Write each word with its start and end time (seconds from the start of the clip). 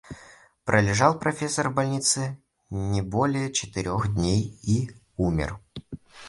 Пролежал 0.65 1.19
профессор 1.19 1.69
в 1.69 1.75
больнице 1.75 2.39
не 2.71 3.03
более 3.03 3.53
четырех 3.53 4.15
дней 4.15 4.57
и 4.63 4.89
умер. 5.15 5.59